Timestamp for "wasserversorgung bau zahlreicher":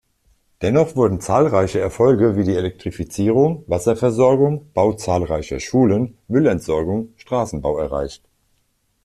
3.67-5.59